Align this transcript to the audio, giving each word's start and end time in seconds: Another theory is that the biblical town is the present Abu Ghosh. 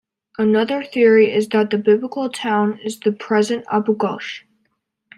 Another 0.39 0.83
theory 0.83 1.31
is 1.31 1.47
that 1.49 1.69
the 1.69 1.77
biblical 1.77 2.27
town 2.27 2.79
is 2.83 2.99
the 2.99 3.11
present 3.11 3.63
Abu 3.71 3.95
Ghosh. 3.95 4.41